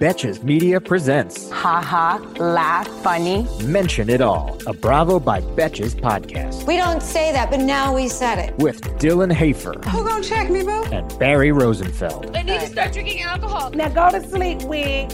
[0.00, 3.46] Betches Media presents Ha ha, laugh, funny.
[3.64, 8.08] Mention It All, a Bravo by Betches podcast We don't say that, but now we
[8.08, 8.56] said it.
[8.58, 10.84] with Dylan Hafer Who gonna check me, boo?
[10.92, 12.36] and Barry Rosenfeld.
[12.36, 13.70] I need to start drinking alcohol.
[13.70, 15.10] Now go to sleep, wig.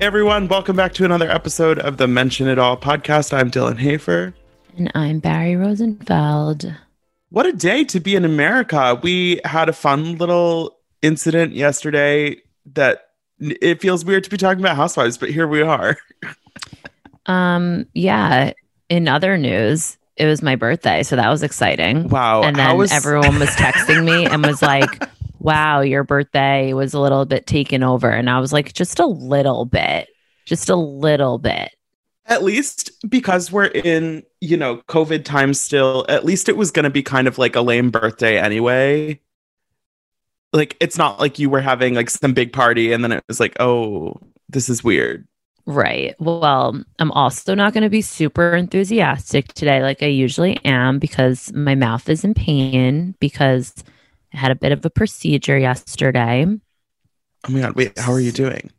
[0.00, 3.32] Hey everyone, welcome back to another episode of the Mention It All podcast.
[3.32, 4.34] I'm Dylan Hafer.
[4.76, 6.74] And I'm Barry Rosenfeld.
[7.28, 8.98] What a day to be in America.
[9.02, 12.36] We had a fun little incident yesterday
[12.74, 15.96] that it feels weird to be talking about housewives, but here we are.
[17.26, 18.52] Um, yeah.
[18.88, 22.08] In other news, it was my birthday, so that was exciting.
[22.08, 22.42] Wow.
[22.42, 25.04] and then was- everyone was texting me and was like,
[25.38, 29.06] "Wow, your birthday was a little bit taken over," and I was like, "Just a
[29.06, 30.08] little bit,
[30.44, 31.70] just a little bit."
[32.26, 36.84] at least because we're in, you know, COVID times still, at least it was going
[36.84, 39.20] to be kind of like a lame birthday anyway.
[40.52, 43.38] Like, it's not like you were having like some big party and then it was
[43.40, 45.26] like, oh, this is weird.
[45.66, 46.16] Right.
[46.18, 51.52] Well, I'm also not going to be super enthusiastic today like I usually am because
[51.52, 53.72] my mouth is in pain because
[54.34, 56.46] I had a bit of a procedure yesterday.
[57.48, 57.76] Oh my God.
[57.76, 58.70] Wait, how are you doing?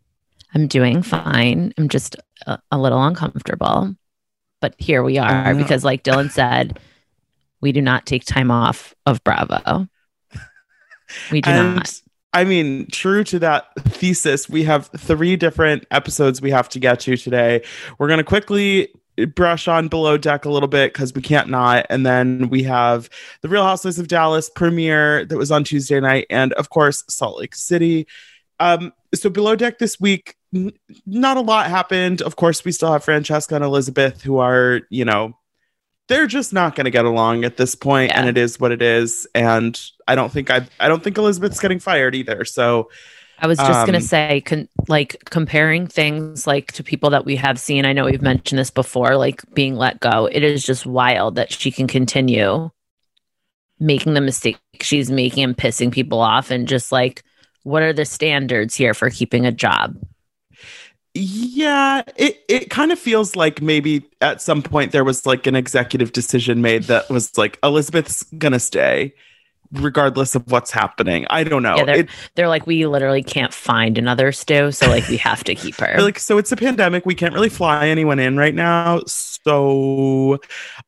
[0.53, 1.73] I'm doing fine.
[1.77, 3.95] I'm just a, a little uncomfortable.
[4.59, 6.79] But here we are because, like Dylan said,
[7.61, 9.87] we do not take time off of Bravo.
[11.31, 12.01] We do and not.
[12.33, 17.01] I mean, true to that thesis, we have three different episodes we have to get
[17.01, 17.63] to today.
[17.97, 18.87] We're going to quickly
[19.35, 21.85] brush on below deck a little bit because we can't not.
[21.89, 23.09] And then we have
[23.41, 27.39] the Real Housewives of Dallas premiere that was on Tuesday night, and of course, Salt
[27.39, 28.07] Lake City.
[28.59, 30.71] Um, so below deck this week, n-
[31.05, 32.21] not a lot happened.
[32.21, 35.37] Of course, we still have Francesca and Elizabeth who are, you know,
[36.11, 38.31] they're just not going to get along at this point, and Yeah.
[38.31, 39.25] it is what it is.
[39.33, 42.43] And I don't think I, I don't think Elizabeth's getting fired either.
[42.45, 42.89] So
[43.39, 47.25] I was just going um, to say, con- like comparing things like to people that
[47.25, 47.85] we have seen.
[47.85, 50.27] I know we've mentioned this before, like being let go.
[50.27, 52.69] It is just wild that she can continue
[53.79, 57.23] making the mistake she's making and pissing people off, and just like,
[57.63, 59.95] what are the standards here for keeping a job?
[61.13, 65.55] Yeah, it it kind of feels like maybe at some point there was like an
[65.55, 69.13] executive decision made that was like Elizabeth's gonna stay
[69.73, 71.25] regardless of what's happening.
[71.29, 71.77] I don't know.
[71.77, 75.43] Yeah, they're- It- They're like, we literally can't find another stew, so like we have
[75.45, 75.95] to keep her.
[76.01, 80.39] like so it's a pandemic we can't really fly anyone in right now so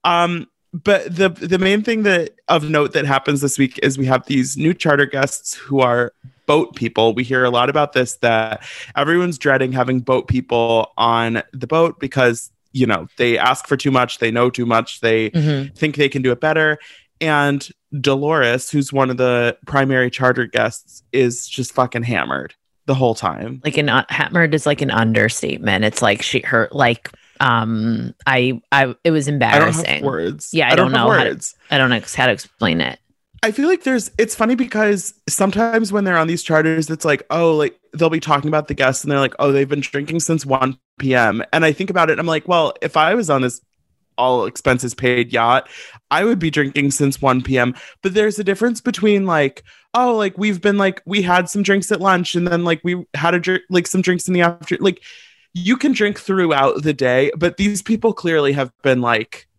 [0.03, 4.05] um but the the main thing that of note that happens this week is we
[4.05, 6.11] have these new charter guests who are
[6.45, 8.63] boat people we hear a lot about this that
[8.95, 13.91] everyone's dreading having boat people on the boat because you know they ask for too
[13.91, 15.75] much they know too much they Mhm.
[15.75, 16.77] think they can do it better.
[17.21, 17.67] And
[18.01, 22.53] Dolores, who's one of the primary charter guests, is just fucking hammered
[22.87, 23.61] the whole time.
[23.63, 25.85] Like an uh, hammered is like an understatement.
[25.85, 30.03] It's like she her like um I I it was I don't embarrassing.
[30.03, 30.49] words.
[30.53, 31.55] Yeah, I don't have know how to- words.
[31.71, 32.99] I don't know how to explain it.
[33.43, 37.23] I feel like there's it's funny because sometimes when they're on these charters, it's like,
[37.29, 40.21] oh, like they'll be talking about the guests and they're like, oh, they've been drinking
[40.21, 41.43] since 1 p.m.
[41.51, 43.59] And I think about it, I'm like, well, if I was on this
[44.17, 45.67] all expenses paid yacht,
[46.09, 47.75] I would be drinking since 1 p.m.
[48.01, 51.91] But there's a difference between like, oh, like we've been like, we had some drinks
[51.91, 54.77] at lunch and then like we had a drink, like some drinks in the after,
[54.79, 55.03] like
[55.53, 59.49] you can drink throughout the day, but these people clearly have been like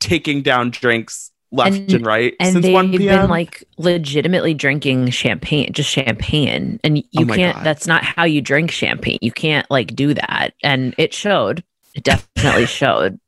[0.00, 3.22] taking down drinks left and, And- right And since they've 1 p.m.
[3.22, 6.78] been like legitimately drinking champagne, just champagne.
[6.84, 7.64] And you Oh can't God.
[7.64, 9.18] that's not how you drink champagne.
[9.20, 10.50] You can't like do that.
[10.62, 11.64] And it showed.
[11.94, 13.18] It definitely showed.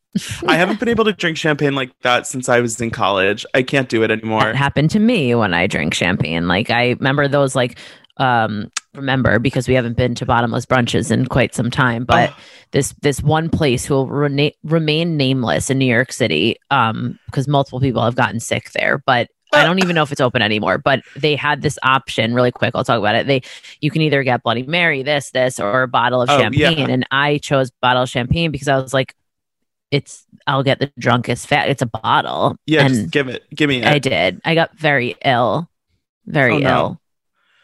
[0.46, 3.44] I haven't been able to drink champagne like that since I was in college.
[3.54, 4.40] I can't do it anymore.
[4.42, 6.48] That happened to me when I drink champagne.
[6.48, 7.78] Like I remember those like
[8.16, 12.36] um remember because we haven't been to bottomless brunches in quite some time but Oh.
[12.72, 17.48] this this one place who will rena- remain nameless in New York City um because
[17.48, 20.76] multiple people have gotten sick there but I don't even know if it's open anymore,
[20.76, 22.72] but they had this option really quick.
[22.74, 23.26] I'll talk about it.
[23.26, 23.40] They
[23.80, 26.76] you can either get Bloody Mary, this, this, or a bottle of Oh, champagne.
[26.80, 26.86] yeah.
[26.92, 29.14] And I chose bottle of champagne because I was like,
[29.90, 31.70] it's I'll get the drunkest fat.
[31.70, 32.56] It's a bottle.
[32.66, 33.42] Yeah, and just give it.
[33.54, 33.86] Give me it.
[33.86, 34.38] I did.
[34.44, 35.70] I got very ill.
[36.26, 36.68] Very Oh, no.
[36.68, 37.00] ill.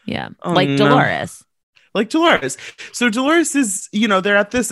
[0.05, 0.29] Yeah.
[0.43, 0.89] Oh, like no.
[0.89, 1.43] Dolores.
[1.95, 2.57] like Dolores.
[2.91, 4.71] So Dolores is, you know, they're at this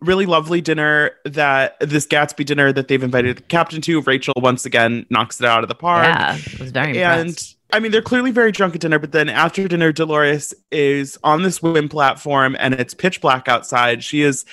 [0.00, 4.00] really lovely dinner that this Gatsby dinner that they've invited the captain to.
[4.00, 6.04] Rachel once again knocks it out of the park.
[6.04, 7.56] Yeah, it was very and impressed.
[7.72, 11.42] I mean, they're clearly very drunk at dinner, but then after dinner, Dolores is on
[11.42, 14.04] this swim platform and it's pitch black outside.
[14.04, 14.44] She is,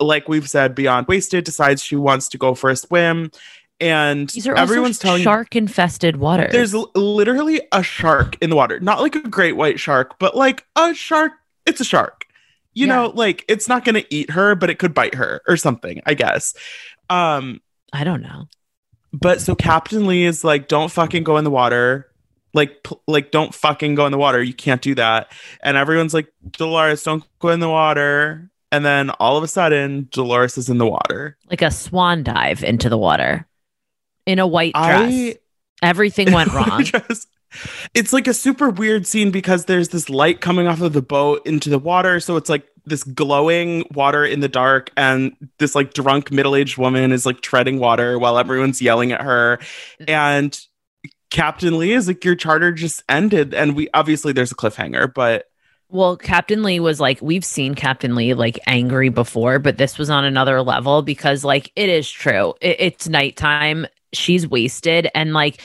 [0.00, 3.30] like we've said, beyond wasted, decides she wants to go for a swim.
[3.84, 6.48] And These are everyone's telling shark infested water.
[6.50, 8.80] there's l- literally a shark in the water.
[8.80, 11.32] Not like a great white shark, but like a shark.
[11.66, 12.24] It's a shark.
[12.72, 12.94] You Yeah.
[12.96, 16.00] know, like it's not going to eat her, but it could bite her or something,
[16.06, 16.54] I guess.
[17.10, 17.60] Um,
[17.92, 18.48] I don't know.
[19.12, 22.08] but so Captain Lee is like, don't fucking go in the water.
[22.54, 24.42] Like, p- like, don't fucking go in the water.
[24.42, 25.30] You can't do that.
[25.62, 28.50] And everyone's like, Dolores, don't go in the water.
[28.72, 31.36] And then all of a sudden, Dolores is in the water.
[31.50, 33.46] Like a swan dive into the water
[34.26, 35.12] in a white dress.
[35.12, 35.36] I
[35.82, 36.84] Everything went wrong.
[37.94, 41.46] It's like a super weird scene because there's this light coming off of the boat
[41.46, 42.18] into the water.
[42.20, 46.76] So it's like this glowing water in the dark, and this like drunk middle aged
[46.78, 49.58] woman is like treading water while everyone's yelling at her.
[50.06, 50.58] And
[51.30, 53.54] Captain Lee is like, Your charter just ended.
[53.54, 55.46] And we obviously there's a cliffhanger, but
[55.88, 60.10] Well, Captain Lee was like, we've seen Captain Lee like angry before, but this was
[60.10, 62.54] on another level because, like, it is true.
[62.60, 63.86] It, it's nighttime.
[64.16, 65.60] She's wasted and, like,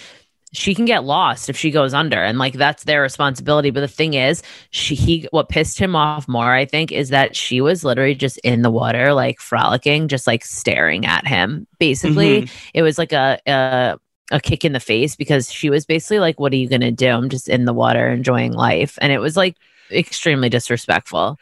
[0.52, 3.70] she can get lost if she goes under and like that's their responsibility.
[3.70, 4.42] But the thing is
[4.72, 8.40] she he what pissed him off more i think is that she was literally just
[8.40, 11.68] in the water like frolicking just like staring at him.
[11.78, 12.50] Basically Mhm.
[12.74, 14.00] it was like a, a
[14.32, 16.90] a kick in the face because she was basically like what are you going to
[16.90, 17.10] do?
[17.10, 18.98] I'm just in the water enjoying life.
[19.02, 19.56] And it was like
[19.92, 21.38] extremely disrespectful.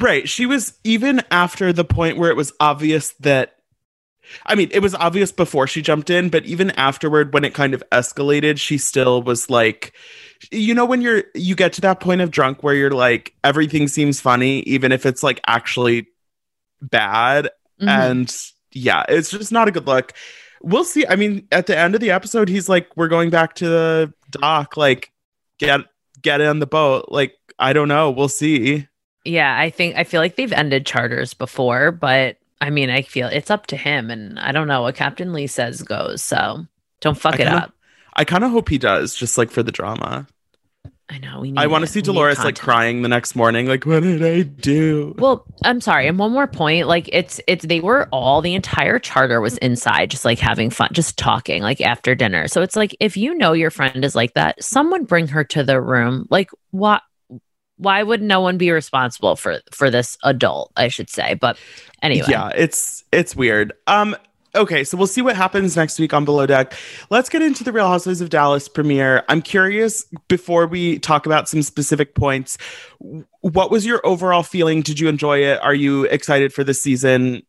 [0.00, 0.26] Right.
[0.26, 3.55] She was even after the point where it was obvious that
[4.46, 7.74] I mean, it was obvious before she jumped in, but even afterward when it kind
[7.74, 9.92] of escalated, she still was like
[10.50, 13.88] you know when you're you get to that point of drunk where you're like everything
[13.88, 16.06] seems funny even if it's like actually
[16.82, 17.48] bad
[17.80, 17.88] Mhm.
[17.88, 18.36] and
[18.72, 20.12] yeah, it's just not a good look.
[20.62, 21.06] We'll see.
[21.06, 24.12] I mean, at the end of the episode he's like we're going back to the
[24.30, 25.12] dock like
[25.58, 25.80] get
[26.22, 27.06] get on the boat.
[27.08, 28.86] Like I don't know, we'll see.
[29.24, 33.28] yeah i think i feel like they've ended charters before but i mean i feel
[33.28, 36.66] it's up to him and i don't know what captain lee says goes so
[37.00, 37.72] don't fuck I it kinda- up
[38.18, 40.26] I kind of hope he does, just like for the drama.
[41.10, 43.84] i know we need I want to see Dolores like crying the next morning, like,
[43.84, 45.14] what did I do?
[45.18, 46.08] Well, I'm sorry.
[46.08, 50.10] And one more point, like it's it's they were all the entire charter was inside,
[50.10, 52.48] just like having fun, just talking, like after dinner.
[52.48, 55.62] So it's like if you know your friend is like that, someone bring her to
[55.62, 56.26] the room.
[56.30, 57.02] Like what?
[57.78, 60.72] Why would no one be responsible for for this adult?
[60.76, 61.34] I should say.
[61.34, 61.58] But
[62.02, 63.72] anyway, Yeah, it's it's weird.
[63.86, 64.16] Um,
[64.54, 66.72] okay, so we'll see what happens next week on Below Deck.
[67.10, 69.24] Let's get into the Real Housewives of Dallas premiere.
[69.28, 72.56] I'm curious before we talk about some specific points.
[73.40, 74.80] What was your overall feeling?
[74.80, 75.60] Did you enjoy it?
[75.62, 77.42] Are you excited for this season?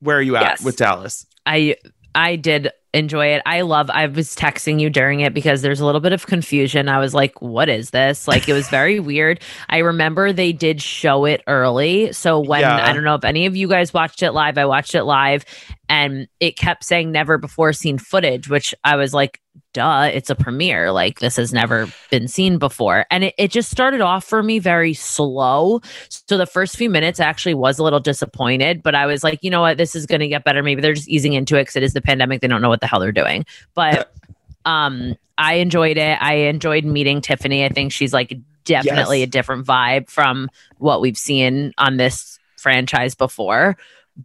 [0.00, 0.64] Where are you at Yes.
[0.64, 1.26] with Dallas?
[1.46, 1.76] I
[2.14, 3.42] I did enjoy it.
[3.46, 6.88] I love I was texting you during it because there's a little bit of confusion.
[6.88, 8.26] I was like, what is this?
[8.26, 9.40] Like it was very weird.
[9.68, 12.12] I remember they did show it early.
[12.12, 12.84] So when Yeah.
[12.84, 15.44] I don't know if any of you guys watched it live, I watched it live
[15.88, 19.40] and it kept saying never before seen footage, which I was like,
[19.72, 20.90] duh, it's a premiere.
[20.90, 23.06] Like this has never been seen before.
[23.10, 25.80] And it, it just started off for me very slow.
[26.08, 29.42] So the first few minutes I actually was a little disappointed, but I was like,
[29.42, 30.62] you know what, this is gonna get better.
[30.62, 32.40] Maybe they're just easing into it because it is the pandemic.
[32.40, 33.44] They don't know what the hell they're doing.
[33.74, 34.12] But
[34.64, 36.18] um I enjoyed it.
[36.20, 37.64] I enjoyed meeting Tiffany.
[37.64, 39.28] I think she's like definitely Yes.
[39.28, 43.76] a different vibe from what we've seen on this franchise before.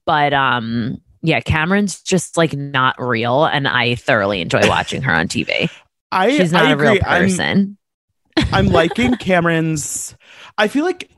[0.06, 5.28] But um yeah, Kameron's just like not real, and I thoroughly enjoy watching her on
[5.28, 5.70] TV.
[6.12, 7.02] I She's not I a real agree.
[7.02, 7.78] I'm- person.
[8.54, 10.16] I'm liking Kameron's.
[10.58, 11.12] I feel like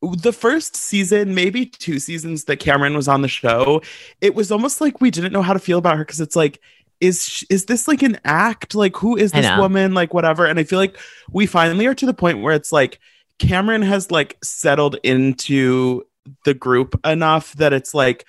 [0.00, 3.82] the first season, maybe two seasons that Kameron was on the show,
[4.20, 6.60] it was almost like we didn't know how to feel about her because it's like,
[7.00, 8.76] is is this like an act?
[8.76, 9.92] Like, who is this woman?
[9.92, 10.46] Like, whatever.
[10.46, 10.96] And I feel like
[11.32, 13.00] we finally are to the point where it's like
[13.40, 16.04] Kameron has like settled into
[16.44, 18.24] the group enough that it's like.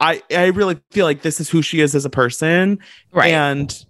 [0.00, 2.78] I, I really feel like this is who she is as a person.
[3.12, 3.32] Right.
[3.32, 3.84] and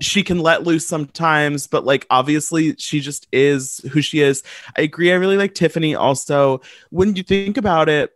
[0.00, 4.42] she can let loose sometimes but like obviously she just is who she is.
[4.76, 5.10] I agree.
[5.10, 6.60] I really like tiffany also.
[6.90, 8.12] When you think about it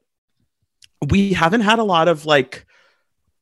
[1.08, 2.66] we haven't had a lot of like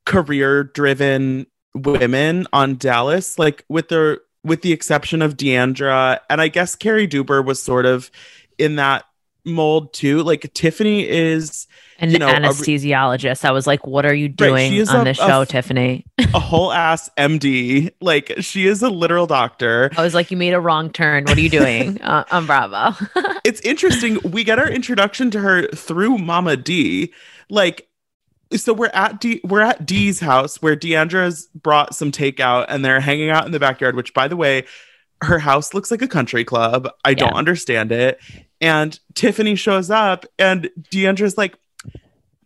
[0.06, 6.20] career driven women on dallas like with the with the exception of d'andra.
[6.30, 8.11] And i guess cary deuber was sort of
[8.56, 9.04] in that
[9.44, 10.23] mold too.
[10.23, 11.66] Like Tiffany is
[12.00, 13.45] An you know, anesthesiologist.
[13.45, 16.04] I was like, what are you doing is on a- this show, Tiffany?
[16.19, 17.90] a whole ass MD.
[18.00, 19.90] Like she is a literal doctor.
[19.97, 21.25] I was like, you made a wrong turn.
[21.25, 22.97] What are you doing uh, on Bravo?
[23.42, 24.19] It's interesting.
[24.23, 27.12] We get our introduction to her through Mama Dee.
[27.49, 27.88] Like
[28.54, 33.00] so we're at D we're at D's house where D'Andra's brought some takeout and they're
[33.00, 34.64] hanging out in the backyard, which by the way,
[35.23, 36.88] her house looks like a country club.
[37.04, 38.21] I don't understand it.
[38.61, 41.57] And Tiffany shows up and D'Andra's like,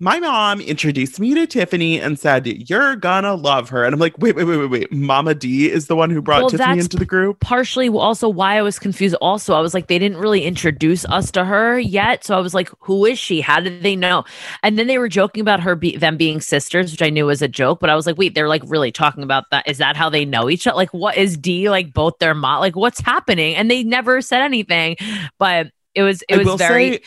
[0.00, 3.84] my mom introduced me to Tiffany and said, You're gonna love her.
[3.84, 4.92] And I'm like, wait, wait, wait, wait, wait.
[4.92, 7.38] Mama Dee is the one who brought Well, Tiffany into the group.
[7.38, 9.14] partially also why I was confused.
[9.20, 12.54] Also, I was like, they didn't really introduce us to her yet, so I was
[12.54, 13.40] like, who is she?
[13.40, 14.24] How did they know?
[14.64, 17.40] And then they were joking about her be- them being sisters, which I knew was
[17.40, 19.68] a joke, but I was like, wait, they're like really talking about that.
[19.68, 20.76] Is that how they know each other?
[20.76, 21.92] Like, what is D like?
[21.92, 22.58] Both their mom?
[22.58, 23.54] Like, what's happening?
[23.54, 24.96] And they never said anything,
[25.38, 26.94] but it was it was very.
[26.94, 27.02] say-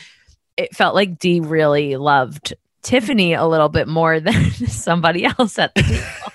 [0.56, 2.56] it felt like D really loved
[2.88, 6.04] Tiffany a little bit more than somebody else at the table.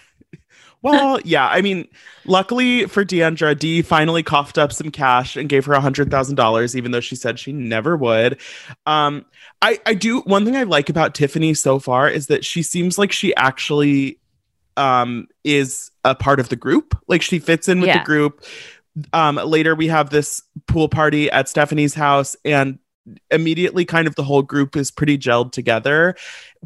[0.84, 1.46] Well, yeah.
[1.46, 1.86] I mean,
[2.24, 6.34] luckily for D'Andra, Dee finally coughed up some cash and gave her a hundred thousand
[6.34, 8.40] dollars, even though she said she never would.
[8.84, 9.24] Um,
[9.62, 12.98] I, I do one thing I like about Tiffany so far is that she seems
[12.98, 14.18] like she actually
[14.76, 16.98] um is a part of the group.
[17.06, 18.00] Like she fits in with Yeah.
[18.00, 18.42] the group.
[19.12, 22.80] Um, later we have this pool party at Stephanie's house, and
[23.30, 26.14] immediately kind of the whole group is pretty gelled together.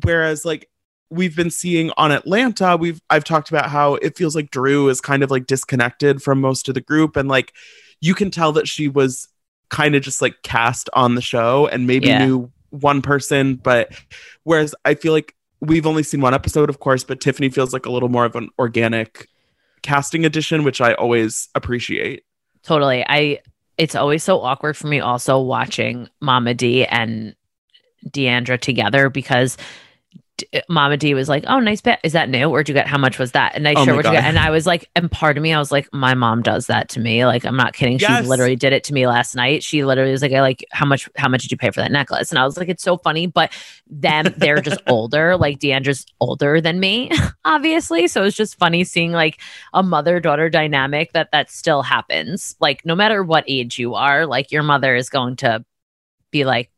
[0.02, 0.68] Whereas like
[1.10, 5.00] we've been seeing on Atlanta, we've I've talked about how it feels like Drew is
[5.00, 7.52] kind of like disconnected from most of the group and like
[8.00, 9.28] you can tell that she was
[9.70, 12.24] kind of just like cast on the show and maybe Yeah.
[12.26, 13.92] knew one person, but
[14.44, 17.86] whereas I feel like we've only seen one episode, of course, but Tiffany feels like
[17.86, 19.26] a little more of an organic
[19.82, 22.24] casting addition, which I always appreciate.
[22.62, 23.04] Totally.
[23.08, 23.38] I
[23.78, 27.35] it's always so awkward for me also watching Mama Dee and
[28.11, 29.56] D'Andra together because
[30.68, 32.00] Mama Dee was like, "Oh, nice bet.
[32.02, 32.48] Is that new?
[32.50, 32.86] Where'd you get?
[32.86, 34.24] How much was that?" And I Oh what you get.
[34.24, 36.88] And I was like, and part of me, I was like, my mom does that
[36.90, 37.24] to me.
[37.24, 37.98] Like, I'm not kidding.
[37.98, 38.22] Yes.
[38.22, 39.62] She literally did it to me last night.
[39.62, 41.08] She literally was like, I like how much?
[41.16, 42.30] How much did you pay for that necklace?
[42.30, 43.26] And I was like, it's so funny.
[43.26, 43.52] But
[43.86, 45.36] them, they're just older.
[45.36, 47.10] Like D'Andra's older than me,
[47.44, 48.08] obviously.
[48.08, 49.40] So it's just funny seeing like
[49.72, 52.56] a mother daughter dynamic that that still happens.
[52.60, 55.64] Like no matter what age you are, like your mother is going to
[56.30, 56.70] be like,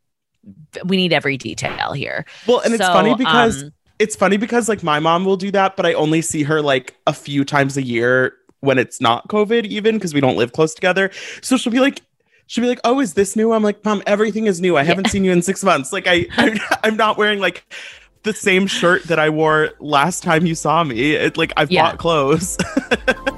[0.85, 2.25] we need every detail here.
[2.47, 5.77] Well, and it's funny because um, it's funny because like my mom will do that,
[5.77, 9.65] but I only see her like a few times a year when it's not COVID,
[9.67, 11.11] even because we don't live close together.
[11.43, 12.03] So she'll be like,
[12.47, 14.77] she'll be like, "Oh, is this new?" I'm like, "Mom, everything is new.
[14.77, 15.93] I haven't seen you in six months.
[15.93, 17.65] Like, I I'm, I'm not wearing like
[18.23, 21.15] the same shirt that I wore last time you saw me.
[21.15, 21.83] It like I've Yeah.
[21.83, 22.57] bought clothes."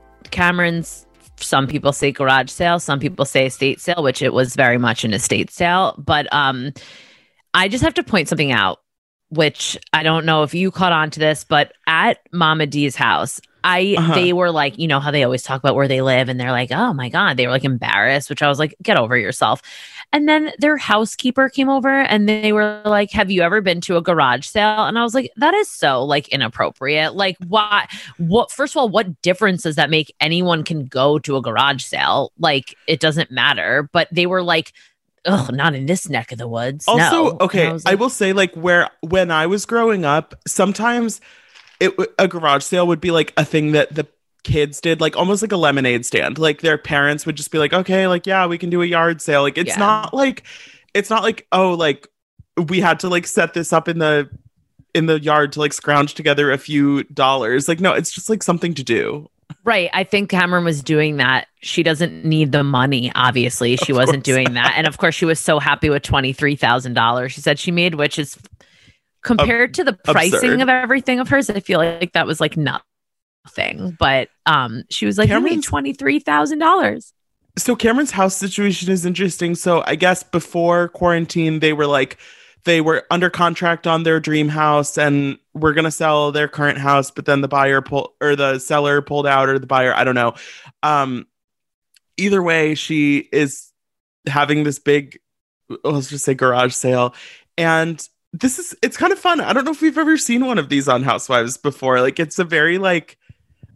[0.25, 1.05] Kameron's?
[1.37, 5.03] Some people say garage sale, some people say estate sale, which it was very much
[5.03, 5.95] an estate sale.
[5.97, 6.71] But um,
[7.55, 8.79] I just have to point something out,
[9.29, 13.41] which I don't know if you caught on to this, but at Mama Dee's house,
[13.63, 14.13] I Uh-huh.
[14.13, 16.51] they were like, you know how they always talk about where they live, and they're
[16.51, 19.61] like, oh my god, they were like embarrassed, which I was like, get over yourself.
[20.13, 23.97] And then their housekeeper came over and they were like, Have you ever been to
[23.97, 24.85] a garage sale?
[24.85, 27.15] And I was like, That is so like inappropriate.
[27.15, 27.87] Like, why?
[28.17, 30.13] What, first of all, what difference does that make?
[30.19, 32.31] Anyone can go to a garage sale.
[32.37, 33.89] Like, it doesn't matter.
[33.91, 34.73] But they were like,
[35.25, 36.87] Oh, not in this neck of the woods.
[36.87, 37.37] Also, no.
[37.41, 41.21] Okay, I, like, will say like where when I was growing up, sometimes
[41.79, 44.07] it a garage sale would be like a thing that the
[44.43, 46.37] kids did like almost like a lemonade stand.
[46.37, 49.21] Like their parents would just be like, "Okay, like yeah, we can do a yard
[49.21, 49.77] sale." Like it's Yeah.
[49.79, 50.43] not like
[50.93, 52.07] it's not like oh, like
[52.67, 54.29] we had to like set this up in the
[54.93, 57.67] in the yard to like scrounge together a few dollars.
[57.67, 59.29] Like no, it's just like something to do.
[59.65, 59.89] Right.
[59.93, 61.47] I think Kameron was doing that.
[61.61, 63.75] She doesn't need the money, obviously.
[63.75, 64.73] She Of wasn't doing that.
[64.77, 67.29] And of course, she was so happy with $23,000.
[67.29, 68.37] She said she made, which is
[69.23, 70.61] compared to the pricing absurd.
[70.61, 72.85] of everything of hers, I feel like that was like nothing.
[73.49, 77.11] Thing, but um, she was like, I made Kameron's- $23,000.
[77.57, 79.55] so Kameron's house situation is interesting.
[79.55, 82.17] So I guess before quarantine, they were like
[82.65, 87.09] they were under contract on their dream house and we're gonna sell their current house,
[87.09, 90.15] but then the buyer pulled or the seller pulled out or the buyer, I don't
[90.15, 90.35] know.
[90.83, 91.25] Um
[92.17, 93.71] either way, she is
[94.27, 95.19] having this big
[95.83, 97.15] let's just say garage sale.
[97.57, 99.41] And this is it's kind of fun.
[99.41, 101.99] I don't know if we've ever seen one of these on Housewives before.
[102.01, 103.17] Like it's a very like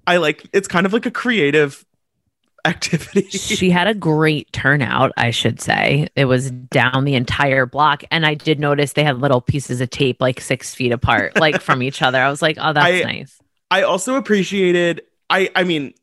[0.08, 1.86] I like it's kind of like a creative
[2.66, 3.30] activity.
[3.30, 6.08] she had a great turnout, I should say.
[6.16, 8.04] It was down the entire block.
[8.12, 11.62] And I did notice they had little pieces of tape like six feet apart, like
[11.62, 12.20] from each other.
[12.20, 13.40] I was like, oh, that's I- nice.
[13.72, 15.94] I also appreciated I I mean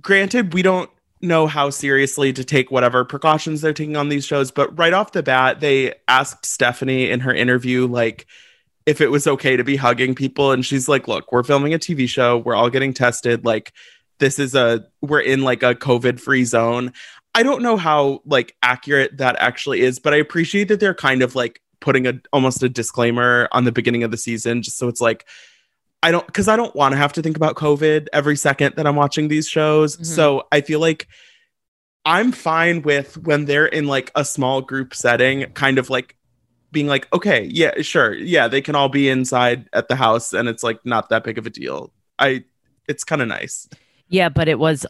[0.00, 4.50] granted we don't know how seriously to take whatever precautions they're taking on these shows
[4.50, 8.26] but right off the bat they asked Stephanie in her interview like
[8.86, 11.78] if it was okay to be hugging people and she's like look we're filming a
[11.78, 13.72] TV show we're all getting tested like
[14.18, 16.92] this is a we're in like a covid free zone
[17.34, 21.22] I don't know how like accurate that actually is but I appreciate that they're kind
[21.22, 24.88] of like putting a almost a disclaimer on the beginning of the season just so
[24.88, 25.26] it's like
[26.02, 28.86] I don't because I don't want to have to think about COVID every second that
[28.86, 29.96] I'm watching these shows.
[29.96, 30.06] Mhm.
[30.06, 31.06] So I feel like
[32.04, 36.16] I'm fine with when they're in like a small group setting, kind of like
[36.72, 40.48] being like, okay, yeah, sure, yeah, they can all be inside at the house, and
[40.48, 41.92] it's like not that big of a deal.
[42.18, 42.44] I,
[42.88, 43.68] it's kind of nice.
[44.08, 44.86] Yeah, but it was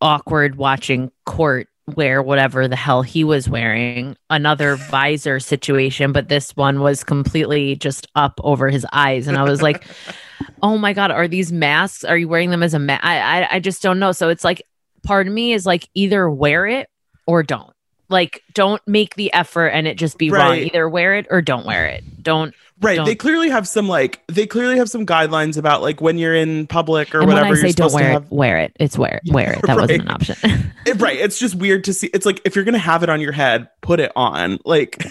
[0.00, 4.16] awkward watching Court wear whatever the hell he was wearing.
[4.28, 9.26] Another visor situation, but this one was completely just up over his eyes.
[9.26, 9.84] And I was like,
[10.62, 12.04] oh my God, are these masks?
[12.04, 13.04] Are you wearing them as a mask?
[13.04, 14.12] I, I, I just don't know.
[14.12, 14.62] So it's like,
[15.02, 16.88] part of me is like, either wear it
[17.26, 17.72] or don't.
[18.10, 20.56] Like, don't make the effort and it just be wrong.
[20.56, 22.04] Either wear it or don't wear it.
[22.22, 22.54] Don't.
[22.82, 22.96] Right?
[22.96, 26.34] Don't- They clearly have some like they clearly have some guidelines about like when you're
[26.34, 27.54] in public or and when whatever.
[27.54, 28.76] I say you're don't supposed to wear have it, wear it.
[28.80, 29.32] It's wear it.
[29.32, 29.62] Wear it.
[29.66, 30.36] That wasn't an option.
[30.86, 33.20] it- right it's just weird to see it's like if you're gonna have it on
[33.20, 35.04] your head put it on like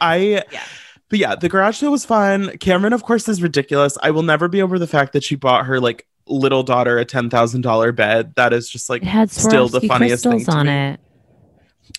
[0.00, 0.16] i
[0.50, 0.62] Yeah.
[1.10, 4.48] but yeah the garage sale was fun kameron of course is ridiculous i will never
[4.48, 8.54] be over the fact that she bought her like little daughter a $10000 bed that
[8.54, 11.00] is just like still the funniest thing on it.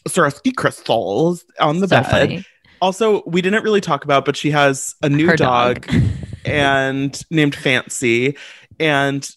[0.08, 2.46] Swarovski crystals on the so bed funny.
[2.82, 5.88] also we didn't really talk about but she has a new Her dog,
[6.46, 8.38] and named fancy
[8.80, 9.30] and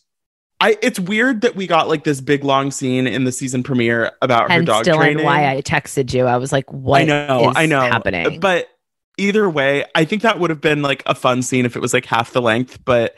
[0.60, 4.10] I, it's weird that we got like this big long scene in the season premiere
[4.22, 5.18] about her dog still training.
[5.18, 6.26] and why I texted you.
[6.26, 7.02] I was like, "What?
[7.02, 7.80] I know, is I know.
[7.80, 8.66] happening?" But
[9.18, 11.94] either way, I think that would have been like a fun scene if it was
[11.94, 12.84] like half the length.
[12.84, 13.14] But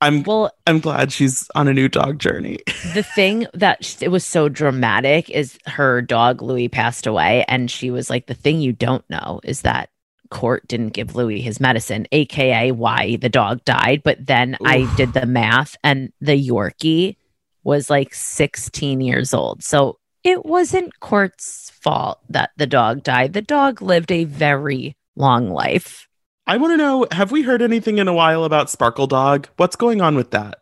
[0.00, 2.58] I'm well, I'm glad she's on a new dog journey.
[2.94, 7.70] the thing that sh- it was so dramatic is her dog Louis passed away, and
[7.70, 9.90] she was like, "The thing you don't know is that."
[10.28, 14.02] Court didn't give Louis his medicine, aka why the dog died.
[14.02, 17.14] But then I did the math, and the Yorkie
[17.62, 19.62] was like 16 years old.
[19.62, 23.32] So it wasn't Court's fault that the dog died.
[23.32, 26.08] The dog lived a very long life.
[26.46, 29.48] I want to know: Have we heard anything in a while about Sparkle Dog?
[29.56, 30.60] What's going on with that?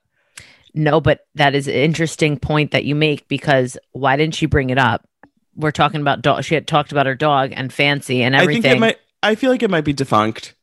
[0.74, 4.70] No, but that is an interesting point that you make because why didn't she bring
[4.70, 5.06] it up?
[5.54, 6.42] We're talking about dog.
[6.44, 8.62] She had talked about her dog and fancy and I everything.
[8.62, 8.98] think it might.
[9.22, 10.54] I feel like it might be defunct.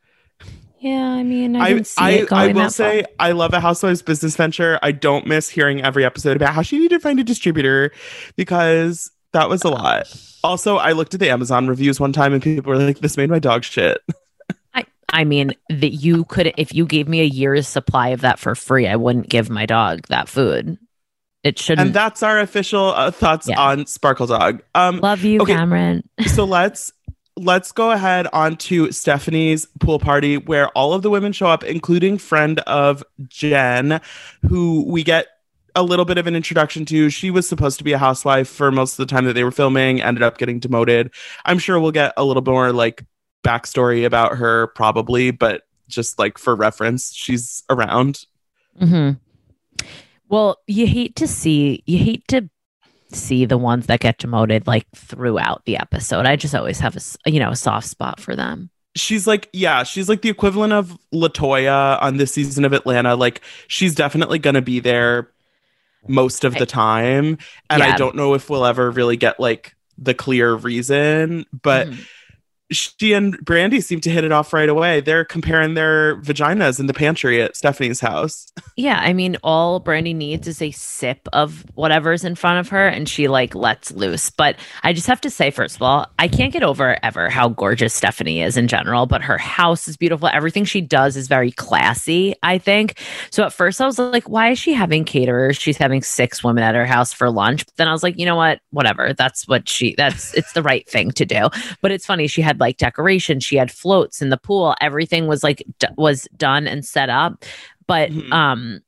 [0.79, 2.69] yeah, I mean, I, I didn't see I, it I will that far.
[2.71, 4.79] say I love a Housewives business venture.
[4.83, 7.91] I don't miss hearing every episode about how she needed to find a distributor
[8.35, 10.13] because that was a lot.
[10.43, 13.29] Also, I looked at the Amazon reviews one time and people were like, "This made
[13.29, 14.01] my dog shit."
[15.11, 18.55] I mean, that you could, if you gave me a year's supply of that for
[18.55, 20.77] free, I wouldn't give my dog that food.
[21.43, 21.87] It shouldn't.
[21.87, 23.59] And that's our official uh, thoughts Yeah.
[23.59, 24.61] on Sparkle Dog.
[24.75, 25.53] Um, Love you, okay.
[25.53, 26.03] Kameron.
[26.27, 26.93] so let's
[27.37, 31.63] let's go ahead on to Stephanie's pool party where all of the women show up,
[31.63, 34.01] including friend of Jen,
[34.47, 35.27] who we get
[35.73, 37.09] a little bit of an introduction to.
[37.09, 39.51] She was supposed to be a housewife for most of the time that they were
[39.51, 41.11] filming, ended up getting demoted.
[41.45, 43.03] I'm sure we'll get a little more like
[43.43, 48.25] backstory about her probably, but just like for reference, she's around.
[48.79, 49.11] hmm
[50.29, 52.49] Well, you hate to see, you hate to
[53.11, 56.25] see the ones that get demoted like throughout the episode.
[56.25, 58.69] I just always have a you know, a soft spot for them.
[58.95, 63.15] She's like, yeah, she's like the equivalent of Latoya on this season of Atlanta.
[63.15, 65.29] Like, she's definitely going to be there
[66.07, 67.37] most of the time.
[67.69, 72.05] And I don't know if we'll ever really get like the clear reason, but Mhm.
[72.71, 75.01] She and Brandi seem to hit it off right away.
[75.01, 78.51] They're comparing their vaginas in the pantry at Stephanie's house.
[78.77, 82.87] Yeah, I mean, all Brandi needs is a sip of whatever's in front of her,
[82.87, 84.29] and she like lets loose.
[84.29, 87.49] But I just have to say, first of all, I can't get over ever how
[87.49, 89.05] gorgeous Stephanie is in general.
[89.05, 90.29] But her house is beautiful.
[90.29, 92.33] Everything she does is very classy.
[92.41, 92.99] I think.
[93.29, 95.57] So at first, I was like, why is she having caterers?
[95.57, 97.65] She's having six women at her house for lunch.
[97.65, 98.61] But then I was like, you know what?
[98.71, 99.13] Whatever.
[99.13, 99.93] That's what she.
[99.95, 101.49] That's it's the right thing to do.
[101.81, 102.27] But it's funny.
[102.27, 103.41] She had like decoration.
[103.41, 104.75] She had floats in the pool.
[104.79, 107.43] Everything was like d- was done and set up
[107.87, 108.31] but Mhm.
[108.31, 108.79] um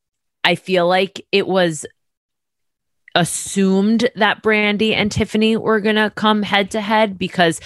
[0.46, 1.86] i feel like it was
[3.16, 7.60] assumed that brandi and tiffany were gonna come head to head because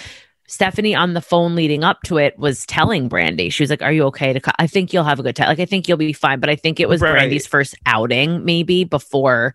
[0.46, 3.92] stephanie on the phone leading up to it was telling brandi she was like are
[3.92, 5.96] you okay to co- i think you'll have a good time like i think you'll
[5.98, 7.12] be fine but i think it was Right.
[7.12, 9.54] brandi's first outing maybe before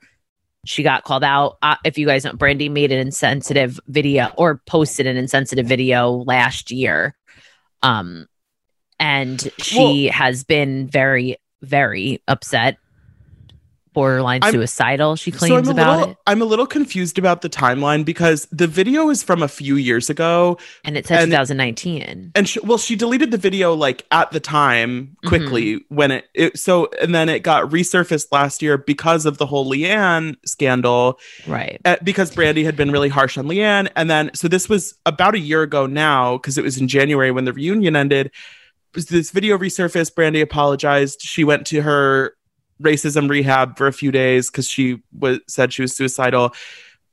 [0.66, 1.58] she got called out.
[1.62, 6.12] Uh, if you guys know brandi made an insensitive video or posted an insensitive video
[6.12, 7.16] last year.
[7.82, 8.28] Um
[9.00, 12.78] and she has been very very upset
[13.94, 17.42] borderline I'm- suicidal she So claims I'm about little, it I'm a little confused about
[17.42, 21.32] the timeline because the video is from a few years ago, and it says and-
[21.32, 25.96] 2019 and she, well, she deleted the video like at the time quickly Mm-hmm.
[25.96, 29.70] when it, it so and then it got resurfaced last year because of the whole
[29.70, 33.90] LeeAnne scandal right uh, because Brandi had been really harsh on LeeAnne.
[33.96, 37.32] And then, so this was about a year ago now, because it was in January
[37.32, 38.32] when the reunion ended.
[38.94, 40.14] This video resurfaced.
[40.14, 41.22] Brandi apologized.
[41.22, 42.36] She went to her
[42.82, 46.54] racism rehab for a few days because she was said she was suicidal.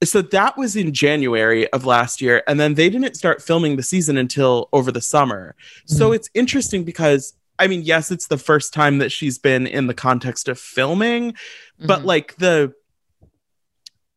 [0.03, 2.43] So that was in January of last year.
[2.47, 5.55] And then they didn't start filming the season until over the summer.
[5.87, 7.35] So it's interesting because.
[7.59, 11.35] I mean, yes, it's the first time that she's been in the context of filming,
[11.79, 12.05] but Mhm.
[12.07, 12.73] like the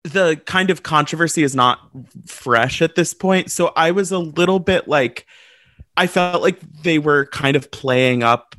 [0.05, 1.79] the kind of controversy is not
[2.25, 5.25] fresh at this point so i was a little bit like
[5.95, 8.55] i felt like they were kind of playing up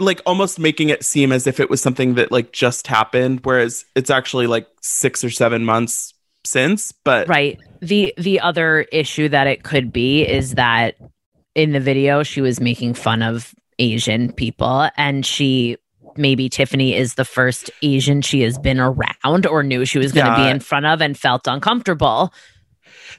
[0.00, 3.84] like almost making it seem as if it was something that like just happened whereas
[3.94, 9.46] it's actually like 6 or 7 months since but right the the other issue that
[9.46, 10.94] it could be is that
[11.54, 15.76] in the video she was making fun of asian people and she
[16.16, 20.26] maybe tiffany is the first asian she has been around or knew she was going
[20.26, 20.44] to Yeah.
[20.46, 22.32] be in front of and felt uncomfortable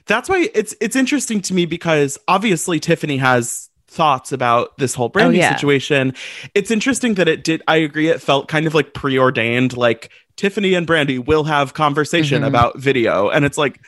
[0.06, 5.10] that's why it's it's interesting to me because obviously Tiffany has thoughts about this whole
[5.10, 5.54] Brandi yeah.
[5.54, 6.14] situation.
[6.54, 10.74] It's interesting that it did I agree it felt kind of like preordained like Tiffany
[10.74, 12.46] and Brandi will have conversation Mhm.
[12.46, 13.80] about video and it's like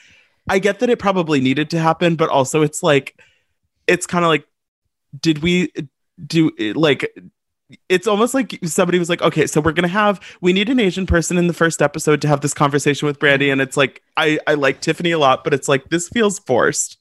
[0.49, 3.19] I get that it probably needed to happen but also it's like
[3.87, 4.47] it's kind of like
[5.21, 5.73] did we
[6.27, 7.11] do like
[7.89, 11.07] it's almost like somebody was like, okay, so we're gonna have we need an Asian
[11.07, 14.39] person in the first episode to have this conversation with Brandi, and it's like I
[14.47, 16.99] I like Tiffany a lot, but it's like this feels forced.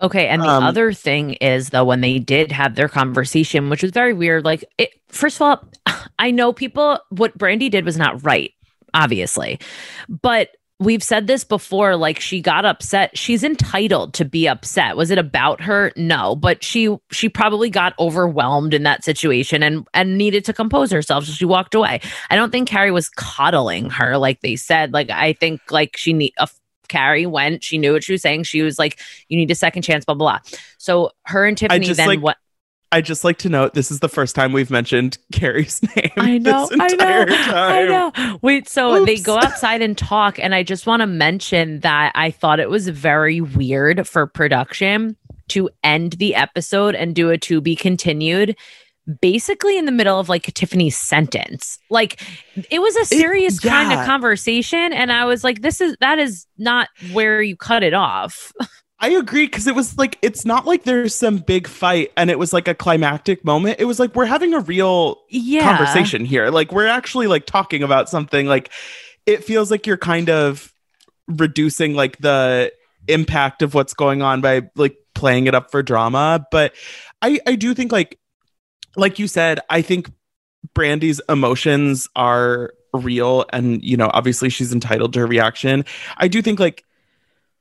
[0.00, 3.82] Okay, and the Um, other thing is though when they did have their conversation, which
[3.82, 4.44] was very weird.
[4.44, 5.68] Like, it, first of all,
[6.18, 8.52] I know people what Brandi did was not right,
[8.94, 9.58] obviously,
[10.08, 11.96] but we've said this before.
[11.96, 13.18] Like, she got upset.
[13.18, 14.96] She's entitled to be upset.
[14.96, 15.90] Was it about her?
[15.96, 20.92] No, but she she probably got overwhelmed in that situation and and needed to compose
[20.92, 22.00] herself, so she walked away.
[22.30, 24.92] I don't think Kary was coddling her like they said.
[24.92, 26.48] Like, I think like she need a.
[26.88, 27.62] Kary went.
[27.62, 28.44] She knew what she was saying.
[28.44, 28.98] She was like,
[29.28, 30.58] "You need a second chance." Blah blah blah.
[30.78, 32.36] So her and Tiffany then like, what?
[32.90, 36.10] I just like to note this is the first time we've mentioned Kary's name.
[36.16, 38.38] I know, this I know, I know.
[38.40, 42.30] Wait, so they go outside and talk, and I just want to mention that I
[42.30, 45.16] thought it was very weird for production
[45.48, 48.56] to end the episode and do a to be continued.
[49.20, 52.20] Basically, in the middle of like Tiffany's sentence, like
[52.70, 56.46] it was a serious kind of conversation, and I was like, "This is that is
[56.58, 58.52] not where you cut it off."
[59.00, 62.38] I agree because it was like it's not like there's some big fight and it
[62.38, 63.76] was like a climactic moment.
[63.78, 66.50] It was like we're having a real Yeah, conversation here.
[66.50, 68.46] Like we're actually like talking about something.
[68.46, 68.72] Like
[69.24, 70.72] it feels like you're kind of
[71.28, 72.72] reducing like the
[73.06, 76.44] impact of what's going on by like playing it up for drama.
[76.50, 76.74] But
[77.22, 78.18] I I do think like
[78.98, 80.10] like you said, I think
[80.74, 85.84] Brandi's emotions are real and you know obviously she's entitled to her reaction.
[86.16, 86.84] I do think like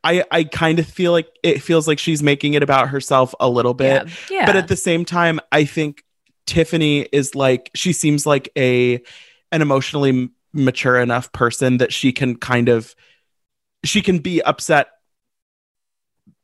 [0.03, 3.49] i i kind of feel like it feels like she's making it about herself a
[3.49, 4.07] little bit.
[4.07, 4.45] Yeah, yeah.
[4.45, 6.03] but at the same time i think
[6.45, 9.01] tiffany is like she seems like a
[9.51, 12.95] an emotionally m- mature enough person that she can kind of
[13.83, 14.87] she can be upset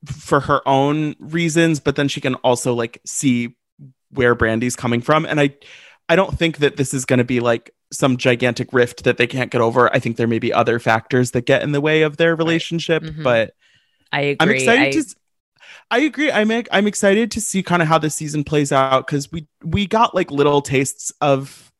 [0.05, 3.55] for her own reasons but then she can also like see
[4.13, 5.49] where brandi's coming from and i
[6.09, 9.27] i don't think that this is going to be like some gigantic rift that they
[9.27, 12.01] can't get over i think there may be other factors that get in the way
[12.01, 13.23] of their relationship Mhm.
[13.23, 13.53] but
[14.11, 14.37] I agree.
[14.39, 15.15] I'm excited I- to.
[15.89, 16.31] I agree.
[16.31, 19.87] I'm I'm excited to see kind of how the season plays out because we we
[19.87, 21.71] got like little tastes of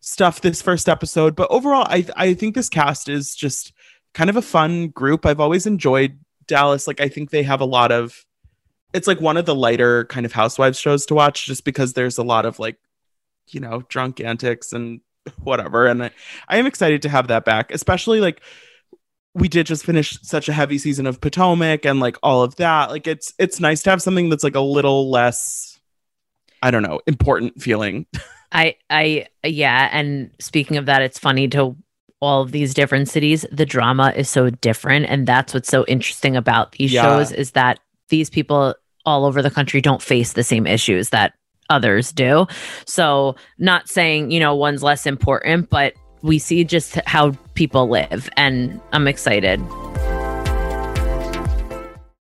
[0.00, 3.72] stuff this first episode, but overall, I I think this cast is just
[4.12, 5.24] kind of a fun group.
[5.24, 6.86] I've always enjoyed Dallas.
[6.86, 8.22] Like I think they have a lot of.
[8.92, 12.18] It's like one of the lighter kind of housewives shows to watch, just because there's
[12.18, 12.78] a lot of like,
[13.50, 15.00] you know, drunk antics and
[15.42, 15.86] whatever.
[15.86, 16.10] And I,
[16.48, 18.40] I am excited to have that back, especially like
[19.34, 22.90] we did just finish such a heavy season of Potomac and like all of that.
[22.90, 25.78] Like it's it's nice to have something that's like a little less
[26.62, 28.06] I don't know, important feeling.
[28.52, 31.76] I I yeah, and speaking of that, it's funny to
[32.20, 36.34] all of these different cities, the drama is so different and that's what's so interesting
[36.36, 37.02] about these Yeah.
[37.02, 41.34] shows is that these people all over the country don't face the same issues that
[41.70, 42.46] others do.
[42.86, 48.28] So, not saying, you know, one's less important, but we see just how people live
[48.36, 49.60] and I'm excited.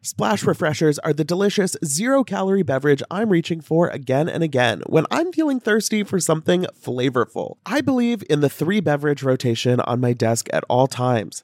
[0.04, 5.06] Splash refreshers are the delicious zero calorie beverage I'm reaching for again and again when
[5.12, 7.58] I'm feeling thirsty for something flavorful.
[7.68, 11.44] I believe in the three beverage rotation on my desk at all times.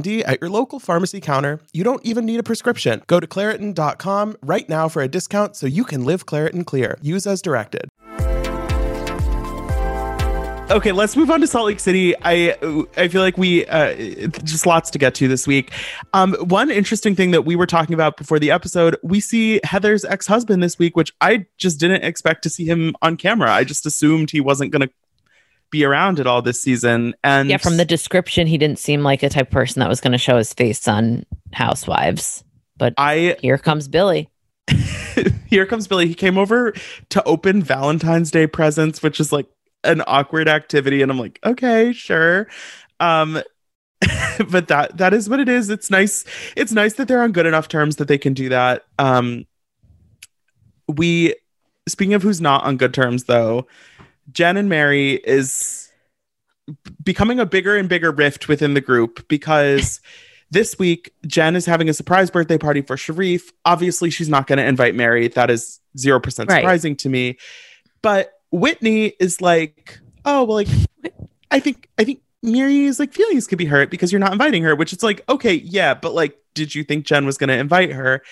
[0.00, 1.60] D at your local pharmacy counter.
[1.72, 3.02] You don't even need a prescription.
[3.08, 6.96] Go to Claritin.com right now for a discount so you can live Claritin Clear.
[7.02, 7.88] Use as directed.
[10.70, 12.14] Okay, let's move on to Salt Lake City.
[12.22, 12.56] I
[12.96, 15.72] I feel like we uh, just lots to get to this week.
[16.12, 20.04] Um, one interesting thing that we were talking about before the episode, we see Heather's
[20.04, 23.50] ex husband this week, which I just didn't expect to see him on camera.
[23.50, 24.90] I just assumed he wasn't going to
[25.70, 27.14] be around at all this season.
[27.22, 30.00] And Yeah, from the description, he didn't seem like a type of person that was
[30.00, 32.44] going to show his face on Housewives.
[32.76, 34.30] But I here comes Billy.
[35.46, 36.08] here comes Billy.
[36.08, 36.72] He came over
[37.10, 39.46] to open Valentine's Day presents, which is like
[39.84, 42.48] an awkward activity, and I'm like, okay, sure.
[42.98, 43.42] Um,
[44.50, 45.68] but that that is what it is.
[45.68, 46.24] It's nice.
[46.56, 48.86] It's nice that they're on good enough terms that they can do that.
[48.98, 49.46] Um,
[50.88, 51.34] we
[51.88, 53.66] speaking of who's not on good terms though,
[54.32, 55.90] Jen and Mary is
[57.02, 60.00] becoming a bigger and bigger rift within the group because
[60.50, 63.42] this week Jen is having a surprise birthday party for Sharrieff.
[63.64, 65.28] Obviously, she's not going to invite Mary.
[65.28, 66.60] That is 0% Right.
[66.60, 67.38] surprising to me.
[68.02, 70.68] But Whitney is like, "Oh, well like
[71.50, 74.74] I think I think Mary's like feelings could be hurt because you're not inviting her,
[74.74, 77.92] which is like, okay, yeah, but like did you think Jen was going to invite
[77.92, 78.22] her?"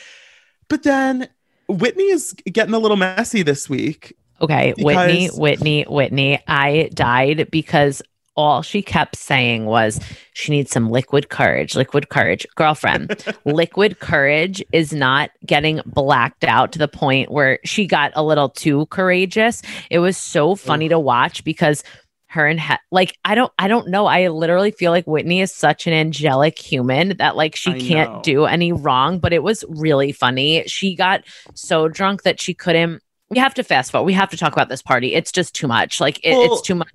[0.69, 1.29] But then
[1.69, 4.17] Whitney is getting a little messy this week.
[4.41, 6.41] Okay, Whitney, Because- Whitney, Whitney.
[6.47, 8.03] I died because
[8.37, 9.99] all she kept saying was
[10.33, 12.47] she needs some liquid courage, liquid courage.
[12.55, 18.23] Girlfriend, liquid courage is not getting blacked out to the point where she got a
[18.23, 19.61] little too courageous.
[19.91, 21.83] It was so funny to watch because
[22.31, 24.07] her and he- like I don't I don't know.
[24.07, 28.13] I literally feel like Whitney is such an angelic human that like she I can't
[28.13, 28.23] know.
[28.23, 30.63] do any wrong, but it was really funny.
[30.69, 31.25] She got
[31.55, 34.07] so drunk that she couldn't we have to fast forward.
[34.07, 35.15] We have to talk about this party.
[35.15, 36.01] It's just too much.
[36.01, 36.89] Like it, Well, it's too much.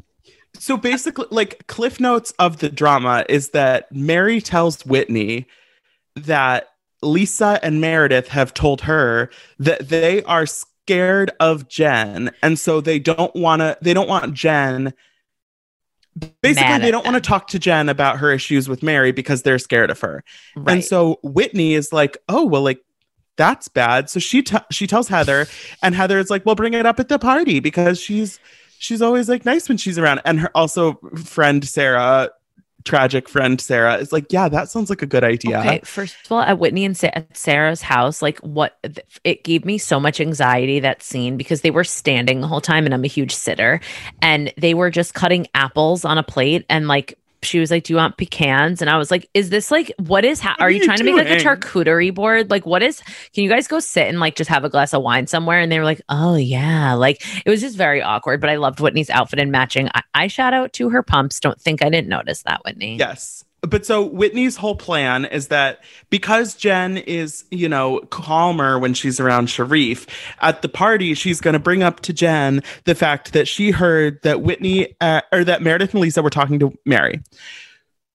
[0.60, 5.48] So basically, like cliff notes of the drama is that Mary tells Whitney
[6.16, 6.70] that
[7.02, 13.00] Lisa and Meredith have told her that they are scared of Jen, and so they
[13.00, 13.78] don't want to.
[13.82, 14.94] They don't want Jen.
[16.42, 19.58] Basically, they don't want to talk to Jen about her issues with Mary because they're
[19.58, 20.24] scared of her.
[20.56, 20.74] Right.
[20.74, 22.84] And so Whitney is like, "Oh, well, like
[23.38, 25.48] that's bad." So she t- she tells Heather,
[25.82, 28.40] and Heather is like, "Well, bring it up at the party because she's
[28.80, 32.30] she's always like nice when she's around." And her also friend Sarah,
[32.84, 36.32] tragic friend Sarah, is like, "Yeah, that sounds like a good idea." Okay, first of
[36.32, 38.78] all, at Whitney and Sa- at Sarah's house, like what
[39.24, 42.86] it gave me so much anxiety that scene because they were standing the whole time,
[42.86, 43.80] and I'm a huge sitter,
[44.22, 47.94] and they were just cutting apples on a plate, and like she was like, "Do
[47.94, 50.40] you want pecans?" And I was like, "Is this like what is?
[50.40, 52.50] Ha- What are are you you trying to make like a charcuterie board?
[52.50, 53.02] Like what is?
[53.34, 55.72] Can you guys go sit and like just have a glass of wine somewhere?" And
[55.72, 58.42] they were like, "Oh yeah," like it was just very awkward.
[58.42, 59.90] But I loved Whitney's outfit and matching.
[59.94, 61.40] I, I shout out to her pumps.
[61.40, 62.98] Don't think I didn't notice that, Whitney.
[62.98, 63.44] Yes.
[63.68, 69.22] But so Whitney's whole plan is that because Jen is, you know, calmer when she's
[69.22, 70.08] around Sharrieff,
[70.42, 74.22] at the party, she's going to bring up to Jen the fact that she heard
[74.24, 77.22] that Whitney uh, or that Meredith and Lisa were talking to Mary.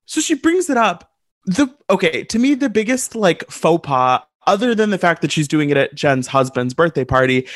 [0.05, 1.13] So she brings it up.
[1.47, 5.49] The okay, to me, the biggest like faux pas, other than the fact that she's
[5.49, 7.47] doing it at Jen's husband's birthday party,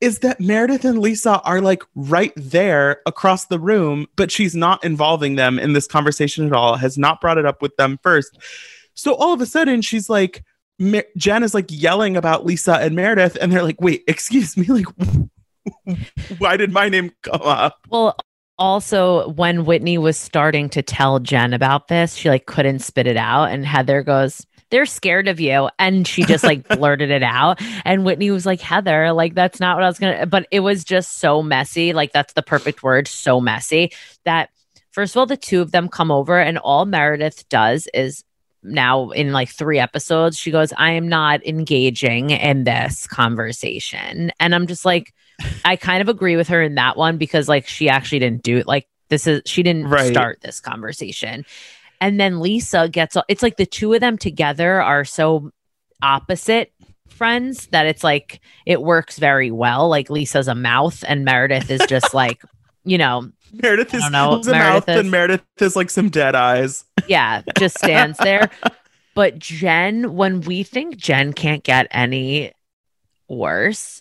[0.00, 4.82] is that Meredith and Lisa are like right there across the room, but she's not
[4.82, 8.38] involving them in this conversation at all, has not brought it up with them first.
[8.94, 10.44] So all of a sudden, she's like,
[10.78, 14.64] Mer- Jen is like yelling about Lisa and Meredith, and they're like, wait, excuse me,
[14.66, 14.86] like,
[16.38, 17.78] why did my name come up?
[17.90, 18.16] Well,
[18.58, 23.18] also when Whitney was starting to tell Jen about this, she like couldn't spit it
[23.18, 27.60] out, and Heather goes, "They're scared of you," and she just like blurted it out.
[27.84, 30.84] And Whitney was like, "Heather, like that's not what I was gonna." But it was
[30.84, 31.92] just so messy.
[31.92, 33.92] Like that's the perfect word, so messy
[34.24, 34.50] that
[34.90, 38.24] first of all, the two of them come over, and all Meredith does is
[38.62, 44.32] now in like three episodes, she goes, I am not engaging in this conversation.
[44.38, 45.14] And I'm just like,
[45.64, 48.58] I kind of agree with her in that one because like she actually didn't do
[48.58, 48.66] it.
[48.66, 50.10] Like this is she didn't Right.
[50.10, 51.46] start this conversation.
[52.00, 55.50] And then Lisa gets it's like the two of them together are so
[56.02, 56.72] opposite
[57.08, 59.88] friends that it's like it works very well.
[59.88, 62.42] Like Lisa's a mouth and Meredith is just like,
[62.84, 64.40] you know, Meredith is know.
[64.40, 66.84] a Meredith mouth, is- and Meredith is like some dead eyes.
[67.06, 68.48] yeah, just stands there.
[69.14, 72.52] But Jen, when we think Jen can't get any
[73.28, 74.00] worse,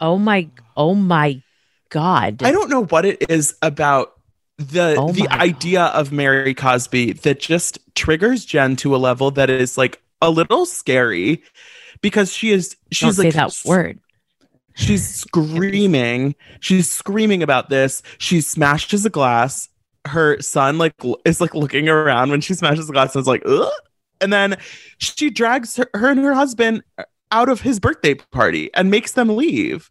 [0.00, 1.42] oh my, oh my
[1.90, 2.42] God.
[2.42, 4.12] I don't know what it is about
[4.58, 9.48] the Oh the idea of Mary Cosby that just triggers Jen to a level that
[9.50, 11.42] is like a little scary
[12.00, 14.00] because she is don't she's say like that word.
[14.74, 19.68] she's screaming she's screaming about this she smashes a glass
[20.06, 20.94] her son like
[21.24, 23.70] is like looking around when she smashes the glass and is like Ugh!
[24.20, 24.56] and then
[24.98, 26.82] she drags her, her and her husband
[27.30, 29.90] out of his birthday party and makes them leave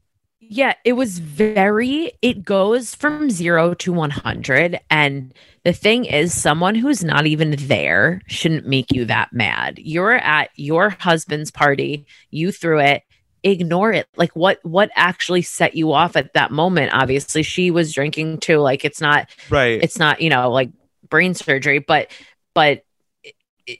[0.49, 4.79] Yeah, it was very, it goes from zero to 100.
[4.89, 5.33] And
[5.63, 9.79] the thing is, someone who's not even there shouldn't make you that mad.
[9.79, 13.03] You're at your husband's party, you threw it.
[13.43, 14.07] Ignore it.
[14.17, 16.91] Like what what actually set you off at that moment?
[16.93, 18.57] Obviously, she was drinking too.
[18.57, 20.71] Like it's not right it's not you know like
[21.07, 22.11] brain surgery but
[22.53, 22.83] but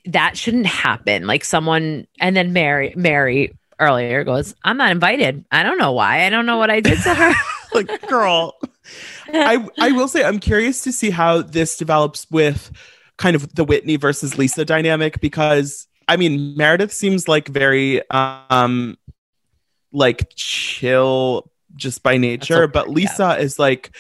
[0.06, 5.63] that shouldn't happen like someone and then mary mary earlier goes i'm not invited i
[5.63, 7.34] don't know why i don't know what i did to her
[7.74, 8.56] like girl
[9.34, 12.71] I I will say I'm curious to see how this develops with
[13.17, 18.98] kind of the Whitney versus Lisa dynamic because I mean Meredith seems like very um
[19.92, 23.94] like chill just by nature, word, but Lisa is like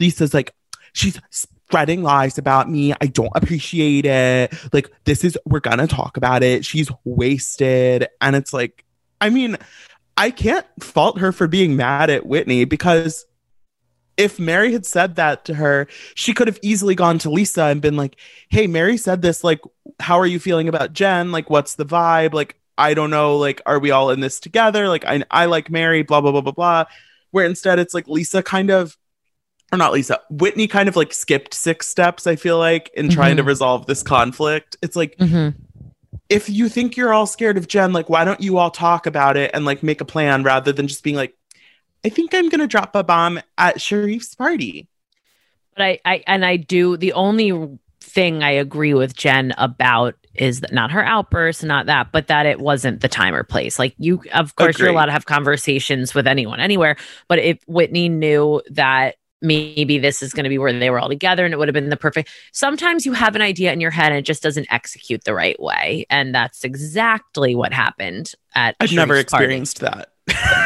[0.00, 0.52] Lisa's like
[0.92, 1.20] she's
[1.72, 2.92] spreading lies about me.
[3.00, 4.52] I don't appreciate it.
[4.74, 6.66] Like, this is, we're gonna talk about it.
[6.66, 8.08] She's wasted.
[8.20, 8.84] And it's like,
[9.22, 9.56] I mean,
[10.16, 13.24] I can't fault her for being mad at Whitney because
[14.16, 17.80] if Mary had said that to her, she could have easily gone to Lisa and
[17.80, 18.16] been like,
[18.50, 19.42] Hey, Mary said this.
[19.42, 19.60] Like,
[20.00, 21.32] how are you feeling about Jen?
[21.32, 22.34] Like, what's the vibe?
[22.34, 23.38] Like, I don't know.
[23.38, 24.88] Like, are we all in this together?
[24.88, 26.84] Like, I, I like Mary, blah, blah, blah, blah, blah.
[27.30, 28.98] Where instead it's like Lisa kind of,
[29.72, 33.38] or not Lisa, Whitney kind of like skipped six steps, I feel like, in trying
[33.38, 34.76] to resolve this conflict.
[34.82, 35.54] It's like, Mhm.
[36.32, 39.36] If you think you're all scared of Jen, like, why don't you all talk about
[39.36, 41.36] it and like make a plan rather than just being like,
[42.04, 44.88] I think I'm gonna drop a bomb at Sharrieff's party.
[45.76, 50.60] But I, I and I do the only thing I agree with Jen about is
[50.60, 53.78] that not her outburst, not that, but that it wasn't the time or place.
[53.78, 56.96] Like you, of course, you're allowed to have conversations with anyone, anywhere.
[57.28, 61.08] But if Whitney knew that maybe this is going to be where they were all
[61.08, 63.90] together and it would have been the perfect sometimes you have an idea in your
[63.90, 68.76] head and it just doesn't execute the right way and that's exactly what happened at
[68.80, 69.44] I've never Sharrieff's party.
[69.44, 70.08] experienced that.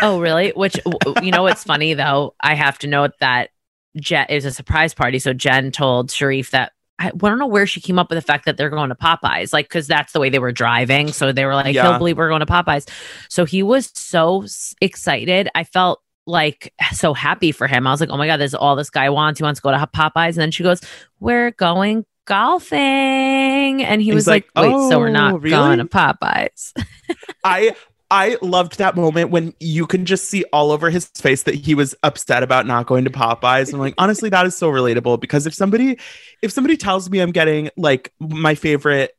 [0.02, 0.50] Oh, really?
[0.56, 0.78] Which
[1.22, 2.34] you know what's funny though?
[2.40, 3.50] I have to note that
[3.98, 5.18] Jen is a surprise party.
[5.18, 8.22] So Jen told Sharrieff that I, I don't know where she came up with the
[8.22, 11.08] fact that they're going to Popeyes, like because that's the way they were driving.
[11.12, 11.88] So they were like, Yeah.
[11.88, 12.88] "He'll believe we're going to Popeyes."
[13.30, 15.48] So he was so s- excited.
[15.54, 17.86] I felt like so happy for him.
[17.86, 19.38] I was like, "Oh my god, this is all this guy wants.
[19.38, 20.80] He wants to go to Popeyes." And then she goes,
[21.20, 25.50] "We're going." Golfing, and he He's was like, like, "Wait, so we're "Oh, not really?"
[25.50, 26.72] going to Popeyes?"
[27.44, 27.74] I
[28.10, 31.74] I loved that moment when you can just see all over his face that he
[31.76, 33.72] was upset about not going to Popeyes.
[33.72, 35.98] I'm like, honestly, that is so relatable because if somebody
[36.42, 39.16] if somebody tells me I'm getting like my favorite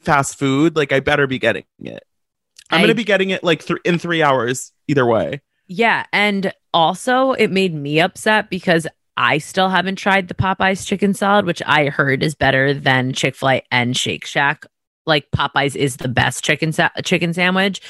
[0.00, 2.02] fast food, like I better be getting it.
[2.70, 5.40] I'm I- gonna be getting it like th- in three hours either way.
[5.72, 6.04] Yeah.
[6.12, 11.46] And also, it made me upset because I still haven't tried the Popeyes chicken salad,
[11.46, 14.66] which I heard is better than Chick fil A and Shake Shack.
[15.06, 17.80] Like, Popeyes is the best chicken, sa- chicken sandwich,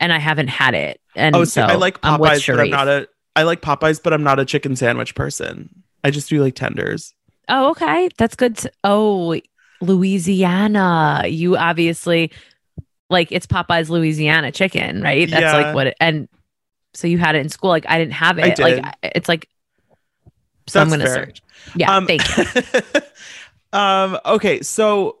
[0.00, 1.00] and I haven't had it.
[1.14, 4.02] And oh, see, so I like I'm Popeyes, but I'm not a I like Popeyes,
[4.02, 5.68] but I'm not a chicken sandwich person.
[6.02, 7.14] I just do like tenders.
[7.48, 8.08] Oh, okay.
[8.18, 8.56] That's good.
[8.58, 9.40] To- oh,
[9.80, 11.22] Louisiana.
[11.28, 12.32] You obviously
[13.10, 15.30] like it's Popeye's Louisiana chicken, right?
[15.30, 15.52] That's Yeah.
[15.56, 16.28] like what it, and
[16.94, 17.70] so you had it in school.
[17.70, 18.44] Like I didn't have it.
[18.44, 18.82] I did.
[18.82, 19.48] Like it's like
[20.66, 21.14] so I'm gonna fair.
[21.14, 21.42] search.
[21.74, 22.44] Yeah, Um, thank you.
[23.78, 25.16] um, okay, so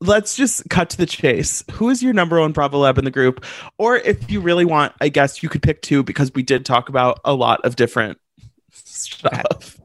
[0.00, 1.64] let's just cut to the chase.
[1.72, 3.44] Who is your number one Bravo Lab in the group?
[3.78, 6.88] Or if you really want, I guess you could pick two because we did talk
[6.88, 8.18] about a lot of different
[8.72, 9.34] stuff.
[9.34, 9.83] Okay,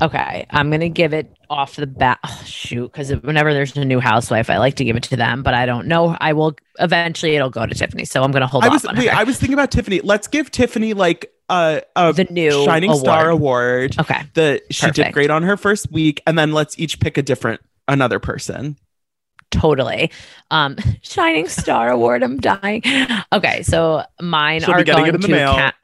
[0.00, 2.18] I'm gonna give it off the bat.
[2.24, 5.42] Oh, shoot, because whenever there's a new housewife, I like to give it to them,
[5.42, 6.16] but I don't know.
[6.20, 7.34] I will eventually.
[7.36, 9.08] It'll go to Tiffany, so I'm gonna hold I off was on wait.
[9.08, 10.00] I was thinking about Tiffany.
[10.00, 13.96] Let's give Tiffany like a, a The new Shining Star award.
[13.96, 13.98] award.
[14.00, 17.22] okay, The she did great on her first week, and then let's each pick a
[17.22, 18.76] different another person.
[19.50, 20.10] totally.
[20.50, 22.22] Um, Shining Star Award.
[22.22, 22.82] I'm dying.
[23.32, 25.74] Okay, so mine She'll are going it in the to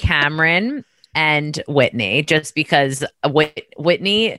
[0.00, 0.84] Kameron
[1.18, 4.38] and Whitney, just because Whit- Whitney.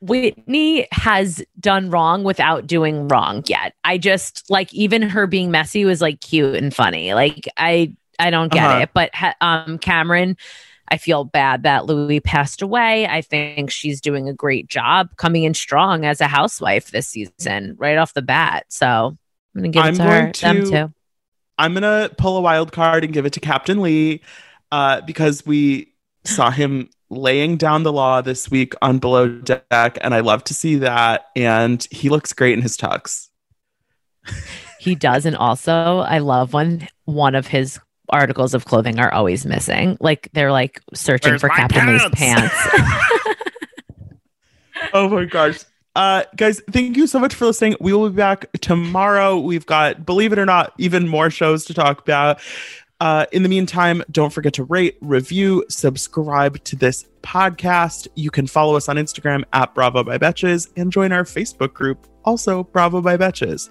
[0.00, 3.74] Whitney has done wrong without doing wrong yet.
[3.82, 7.14] I just like even her being messy was like cute and funny.
[7.14, 8.78] Like I I don't get Uh-huh.
[8.82, 8.90] it.
[8.94, 10.36] But ha- um Kameron,
[10.88, 13.08] I feel bad that Louis passed away.
[13.08, 17.74] I think she's doing a great job coming in strong as a housewife this season,
[17.76, 18.66] right off the bat.
[18.68, 18.86] So
[19.56, 20.32] I'm gonna give I'm it to going her.
[20.32, 20.94] Them too.
[21.58, 24.20] I'm gonna pull a wild card and give it to Captain Lee,
[24.70, 25.92] uh, because we
[26.24, 30.54] saw him laying down the law this week on Below Deck, and I love to
[30.54, 31.26] see that.
[31.34, 33.28] And he looks great in his tux.
[34.78, 39.44] He does, and also I love when one of his articles of clothing are always
[39.46, 39.96] missing.
[40.00, 42.54] Like they're like searching Where's for my Captain Lee's pants?
[42.70, 43.24] pants.
[44.94, 45.64] Oh my gosh.
[45.96, 47.74] Uh, guys, thank you so much for listening.
[47.80, 49.38] We will be back tomorrow.
[49.38, 52.40] We've got, believe it or not, even more shows to talk about.
[53.00, 58.08] Uh, in the meantime, don't forget to rate, review, subscribe to this podcast.
[58.16, 62.08] You can follow us on Instagram at Bravo by Betches and join our Facebook group,
[62.24, 63.70] also Bravo by Betches.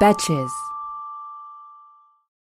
[0.00, 0.69] Betches.